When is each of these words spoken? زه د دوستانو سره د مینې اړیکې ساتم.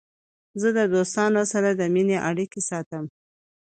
زه 0.61 0.69
د 0.77 0.79
دوستانو 0.93 1.41
سره 1.51 1.69
د 1.73 1.81
مینې 1.93 2.17
اړیکې 2.29 2.61
ساتم. 2.69 3.05